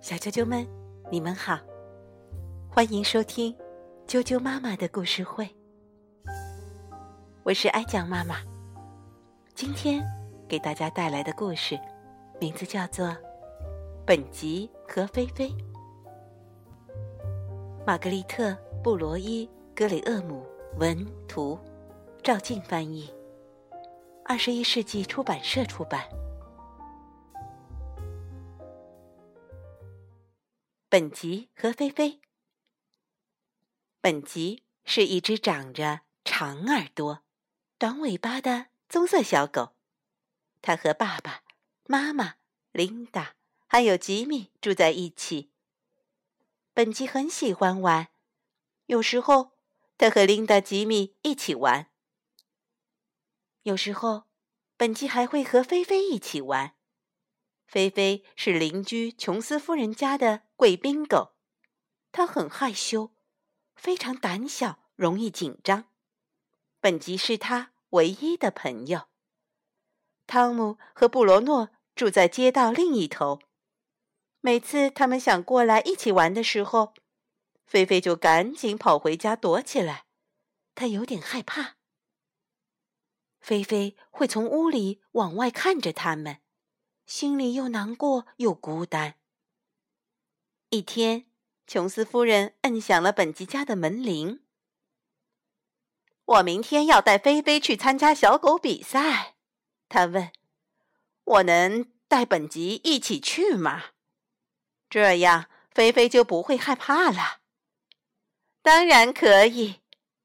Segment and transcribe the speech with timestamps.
[0.00, 0.66] 小啾啾们，
[1.10, 1.58] 你们好，
[2.68, 3.54] 欢迎收听
[4.06, 5.48] 啾啾妈妈的故事会。
[7.42, 8.36] 我是爱讲妈妈，
[9.54, 10.04] 今天
[10.48, 11.78] 给大家带来的故事
[12.40, 13.06] 名字叫做
[14.06, 15.48] 《本吉和菲菲》。
[17.86, 18.50] 玛格丽特·
[18.82, 20.46] 布罗伊·格雷厄姆
[20.78, 21.58] 文图，
[22.22, 23.12] 赵静翻译，
[24.24, 26.02] 二十一世纪出版社出版。
[30.90, 32.22] 本吉和菲菲。
[34.00, 37.22] 本吉是一只长着长耳朵、
[37.76, 39.76] 短尾巴的棕色小狗。
[40.62, 41.42] 它和爸爸
[41.84, 42.36] 妈妈、
[42.72, 43.34] 琳达
[43.66, 45.50] 还有吉米住在一起。
[46.72, 48.08] 本吉很喜欢玩，
[48.86, 49.52] 有时候
[49.98, 51.90] 他和琳达、吉米一起玩。
[53.64, 54.24] 有时候，
[54.78, 56.77] 本吉还会和菲菲一起玩。
[57.68, 61.34] 菲菲是邻居琼斯夫人家的贵宾狗，
[62.10, 63.12] 它很害羞，
[63.76, 65.84] 非常胆小，容易紧张。
[66.80, 69.08] 本吉是它唯一的朋友。
[70.26, 73.40] 汤姆和布罗诺住在街道另一头，
[74.40, 76.94] 每次他们想过来一起玩的时候，
[77.66, 80.06] 菲菲就赶紧跑回家躲起来，
[80.74, 81.76] 她有点害怕。
[83.38, 86.40] 菲菲会从屋里往外看着他们。
[87.08, 89.14] 心里又难过又孤单。
[90.68, 91.24] 一天，
[91.66, 94.44] 琼斯夫人摁响了本吉家的门铃。
[96.26, 99.36] 我明天要带菲菲去参加小狗比赛，
[99.88, 100.30] 她问
[101.24, 103.84] ：“我能带本吉一起去吗？
[104.90, 107.40] 这样菲菲就不会害怕了。
[108.60, 109.80] ”“当然可以。”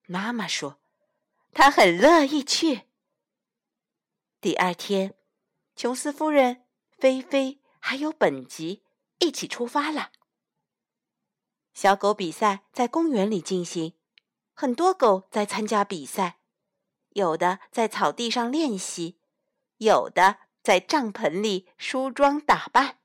[0.06, 0.81] 妈妈说
[1.54, 2.81] ，“她很乐意去。”
[4.42, 5.16] 第二天，
[5.78, 6.62] 琼斯夫人。
[7.03, 8.81] 菲菲还有本吉
[9.19, 10.13] 一起出发了。
[11.73, 13.95] 小狗比赛在公园里进行，
[14.53, 16.39] 很多狗在参加比赛，
[17.09, 19.19] 有的在草地上练习，
[19.80, 22.99] 有的在帐篷里梳妆打扮，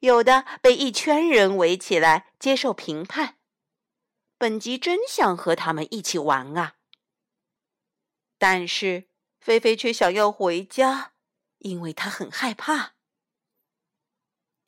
[0.00, 3.38] 有的被一圈人围起来接受评判。
[4.36, 6.74] 本吉真想和他们一起玩啊，
[8.36, 9.08] 但是
[9.40, 11.14] 菲菲却想要回家，
[11.60, 12.97] 因为她很害怕。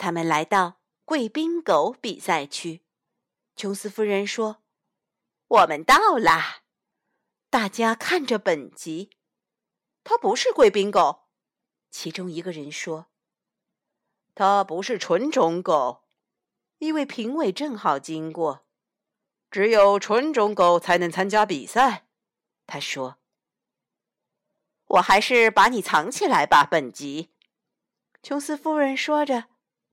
[0.01, 2.81] 他们来到贵宾狗比赛区，
[3.55, 4.63] 琼斯夫人说
[5.47, 6.63] ：“我们到啦！”
[7.51, 9.11] 大家看着本吉，
[10.03, 11.29] 他不是贵宾狗。
[11.91, 13.09] 其中一个人说
[14.35, 16.05] ：“他不是纯种狗。”
[16.81, 18.65] 一位评委正好经过，
[19.51, 22.07] 只有纯种狗才能参加比赛。
[22.67, 23.19] 他说
[24.97, 27.35] ：“我还是把你藏起来吧，本吉。”
[28.25, 29.50] 琼斯夫人说着。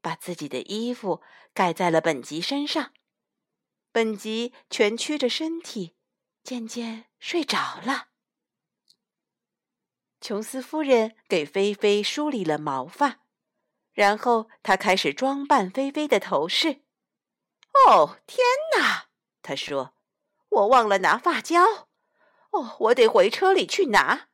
[0.08, 1.22] 把自己的衣服
[1.54, 2.94] 盖在了本吉身上，
[3.92, 5.98] 本吉蜷曲着身体，
[6.46, 8.08] 渐渐睡着了。
[10.22, 13.20] 琼斯夫人给菲菲梳理了毛发，
[13.92, 16.86] 然后她开始装扮菲菲的头饰。
[17.86, 18.40] 哦，天
[18.78, 19.10] 哪！
[19.42, 19.94] 她说
[20.48, 21.90] ：“我忘了拿发胶。
[22.52, 24.30] 哦，我得回车里去拿。”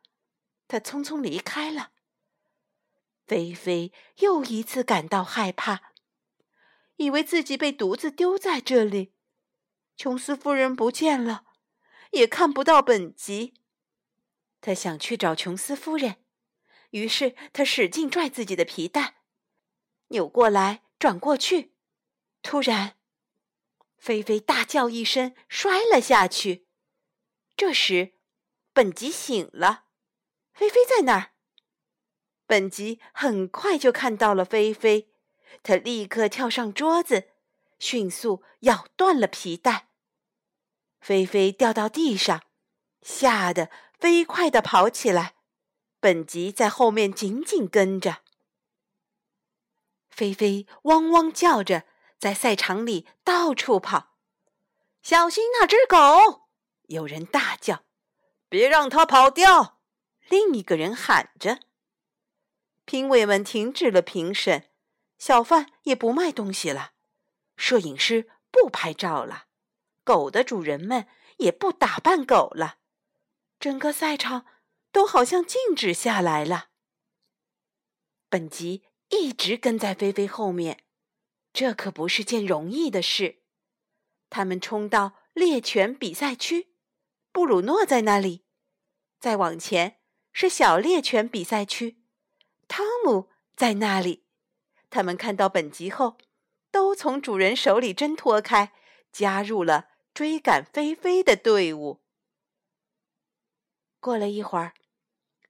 [0.69, 1.92] 她匆匆离开了。
[3.25, 5.93] 菲菲又一次感到害怕，
[6.97, 9.13] 以为自己被独自丢在这里。
[9.95, 11.45] 琼斯夫人不见了，
[12.11, 13.53] 也看不到本吉。
[14.59, 16.23] 他想去找琼斯夫人，
[16.91, 19.23] 于是他使劲拽自己的皮带，
[20.07, 21.75] 扭过来转过去。
[22.41, 22.97] 突然，
[23.97, 26.67] 菲菲大叫一声，摔了下去。
[27.55, 28.15] 这时，
[28.73, 29.85] 本吉醒了，
[30.53, 31.32] 菲菲在哪儿？
[32.53, 35.09] 本吉很快就看到了菲菲，
[35.63, 37.29] 他立刻跳上桌子，
[37.79, 39.87] 迅速咬断了皮带。
[41.01, 42.43] 菲菲掉到地上，
[43.01, 45.33] 吓得飞快地跑起来。
[45.99, 48.19] 本吉在后面紧紧跟着。
[50.11, 51.85] 菲菲汪汪叫着，
[52.19, 54.09] 在赛场里到处跑。
[55.01, 56.49] 小心那只狗！
[56.83, 57.83] 有人大叫
[58.47, 59.79] ：“别让它跑掉！”
[60.29, 61.57] 另一个人喊着。
[62.85, 64.69] 评委们停止了评审，
[65.17, 66.93] 小贩也不卖东西了，
[67.55, 69.45] 摄影师不拍照了，
[70.03, 71.07] 狗的主人们
[71.37, 72.79] 也不打扮狗了，
[73.59, 74.45] 整个赛场
[74.91, 76.69] 都好像静止下来了。
[78.29, 80.83] 本吉一直跟在菲菲后面，
[81.53, 83.43] 这可不是件容易的事。
[84.29, 86.73] 他们冲到猎犬比赛区，
[87.31, 88.45] 布鲁诺在那里，
[89.19, 89.99] 再往前
[90.31, 92.02] 是小猎犬比赛区。
[92.75, 94.25] 汤姆在那里，
[94.89, 96.17] 他们看到本吉后，
[96.71, 98.73] 都从主人手里挣脱开，
[99.11, 102.01] 加入了追赶菲菲的队伍。
[103.99, 104.73] 过了一会儿，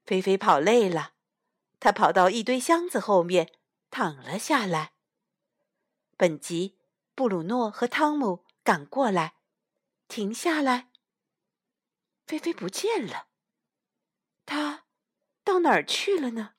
[0.03, 1.13] 菲菲跑累了，
[1.79, 3.53] 她跑到一堆箱子后面
[3.89, 4.91] 躺了下来。
[6.17, 6.77] 本吉、
[7.15, 9.35] 布鲁诺和汤姆赶过来，
[10.09, 10.89] 停下来。
[12.27, 13.27] 菲菲不见了，
[14.45, 14.83] 他
[15.45, 16.55] 到哪儿去了呢？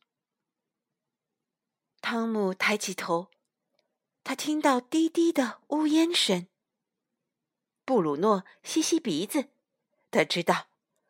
[2.05, 3.31] 汤姆抬起头，
[4.23, 6.47] 他听到低低的呜咽声。
[7.87, 9.49] 布鲁诺吸吸鼻子，
[10.11, 10.67] 他知道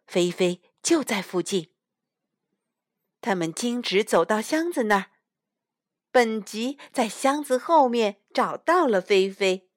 [0.06, 0.62] 菲菲。
[0.80, 1.70] 就在附近。
[3.22, 5.06] 他们径直走到箱子那儿，
[6.12, 9.68] 本吉在箱子后面找到了菲菲。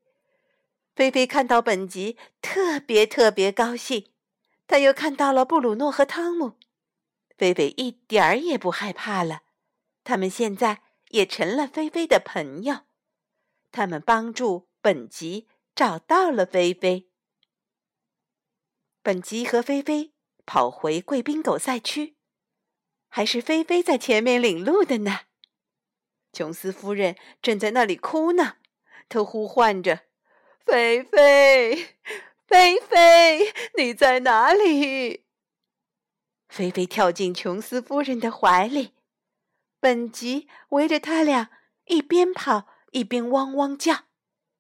[0.93, 4.11] 菲菲看到本吉，特别特别高兴。
[4.67, 6.57] 他又看到了布鲁诺和汤姆，
[7.37, 9.43] 菲菲一点儿也不害怕了。
[10.03, 12.81] 他们现在也成了菲菲的朋友。
[13.71, 17.09] 他们帮助本吉找到了菲菲。
[19.01, 20.13] 本吉和菲菲。
[20.49, 22.15] 跑回贵宾狗赛区，
[23.09, 25.23] 还是菲菲在前面领路的呢。
[26.31, 28.55] 琼斯夫人正在那里哭呢，
[29.09, 30.05] 她呼唤着
[30.65, 31.97] ：“菲菲，
[32.47, 35.25] 菲菲，你在哪里？”
[36.47, 38.93] 菲菲跳进琼斯夫人的怀里，
[39.79, 41.49] 本吉围着他俩
[41.85, 44.05] 一边跑一边汪汪叫。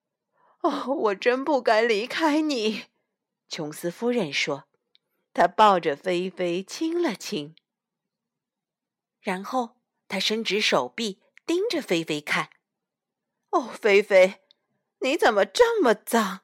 [0.61, 2.85] “哦，我真不该离开你。”
[3.49, 4.65] 琼斯夫人说。
[5.33, 7.55] 他抱着菲菲亲了亲，
[9.21, 9.77] 然后
[10.07, 12.49] 他伸直手臂盯着菲菲看。
[13.51, 14.41] 哦，菲菲，
[15.01, 16.39] 你怎么这么脏？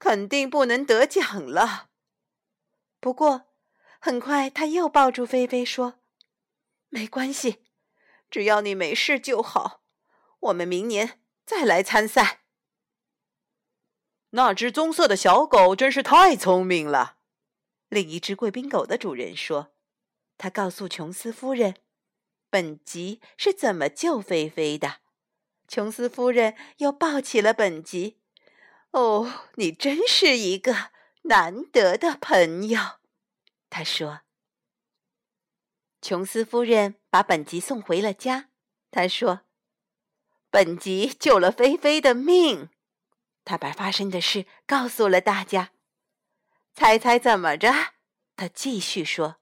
[0.00, 1.90] 肯定不能得奖了。
[2.98, 3.46] 不过，
[4.00, 6.00] 很快他又抱住菲菲说
[6.90, 7.64] ：“没关系，
[8.30, 9.82] 只要你没事就好。
[10.40, 12.42] 我们明年再来参赛。”
[14.30, 17.16] 那只棕色的小狗真是太聪明了。
[17.88, 19.72] 另一只贵宾狗的主人说
[20.36, 21.76] ：“他告诉琼斯夫人，
[22.50, 24.98] 本吉是怎么救菲菲的。”
[25.66, 28.20] 琼斯夫人又抱起了本吉。
[28.92, 30.90] “哦，你真是一个
[31.22, 32.80] 难得的朋友。”
[33.70, 34.25] 他说。
[36.06, 38.48] 琼斯夫人把本吉送回了家。
[38.92, 39.40] 他说
[40.52, 42.70] ：“本吉救了菲菲的命。”
[43.44, 45.72] 他把发生的事告诉了大家。
[46.72, 47.72] 猜猜怎么着？
[48.36, 49.38] 他继续说：“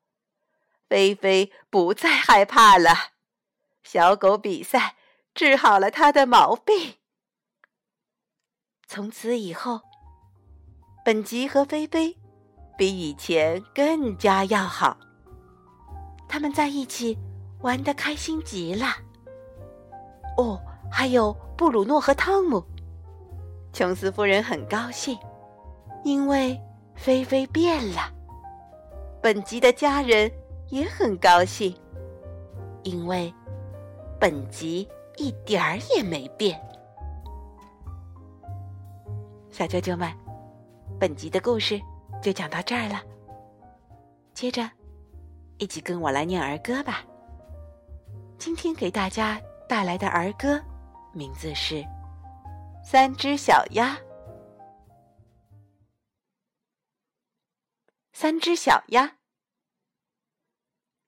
[0.88, 3.12] 菲菲不再害怕了，
[3.82, 4.96] 小狗比赛
[5.34, 6.94] 治好了他的毛病。
[8.86, 9.82] 从此以后，
[11.04, 12.16] 本吉和菲菲
[12.78, 14.98] 比以前更加要好。
[16.34, 17.16] 他们在一起
[17.60, 18.86] 玩的开心极了。
[20.36, 20.60] 哦，
[20.90, 22.60] 还有布鲁诺和汤姆。
[23.72, 25.16] 琼斯夫人很高兴，
[26.02, 26.60] 因为。”
[26.96, 28.02] 菲菲变了，
[29.20, 30.30] 本吉的家人
[30.68, 31.76] 也很高兴，
[32.84, 33.34] 因为
[34.20, 36.56] 本吉一点儿也没变。
[39.50, 40.08] 小啾啾们，
[41.00, 41.80] 本集的故事
[42.22, 43.02] 就讲到这儿了。
[44.32, 44.70] 接着，
[45.58, 47.04] 一起跟我来念儿歌吧。
[48.38, 50.62] 今天给大家带来的儿歌
[51.12, 51.76] 名字是
[52.84, 53.94] 《三只小鸭》。
[58.12, 59.16] 三只小鸭，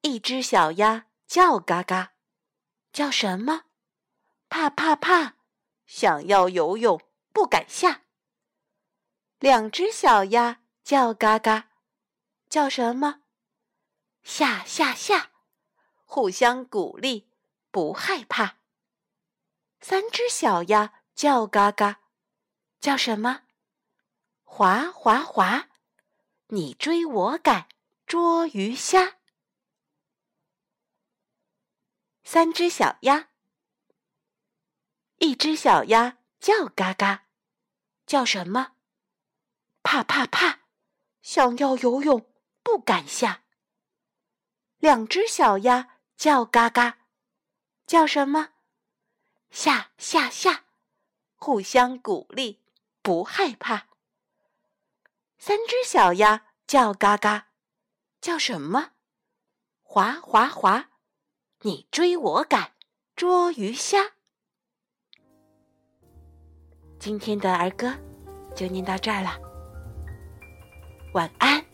[0.03, 2.13] 一只小鸭叫嘎嘎，
[2.93, 3.63] 叫什么？
[4.49, 5.35] 怕怕怕，
[5.87, 7.01] 想要游泳
[7.33, 8.03] 不敢下。
[9.39, 11.71] 两只小鸭叫嘎嘎，
[12.49, 13.23] 叫什么？
[14.27, 15.31] 下下下，
[16.05, 17.31] 互相鼓励
[17.71, 18.59] 不害怕。
[19.81, 22.01] 三只小鸭叫嘎嘎，
[22.81, 23.43] 叫什么？
[24.43, 25.69] 滑滑滑。
[26.49, 27.69] 你追我赶，
[28.05, 29.19] 捉鱼虾。
[32.25, 33.29] 三只小鸭，
[35.19, 37.29] 一只小鸭叫嘎嘎，
[38.05, 38.73] 叫什么？
[39.85, 40.63] 怕怕怕，
[41.23, 42.29] 想要游泳
[42.65, 43.45] 不敢下。
[44.87, 46.99] 两只小鸭叫嘎嘎，
[47.89, 48.51] 叫什么？
[49.51, 50.67] 下下下，
[51.35, 52.61] 互相鼓励，
[53.03, 53.89] 不害怕。
[55.39, 57.49] 三只小鸭叫嘎嘎，
[58.21, 58.93] 叫什么？
[59.83, 60.91] 滑滑滑，
[61.63, 62.75] 你追我赶，
[63.17, 64.13] 捉鱼虾。
[67.01, 67.93] 今天的儿歌
[68.55, 69.37] 就念到这儿了，
[71.13, 71.66] 晚安。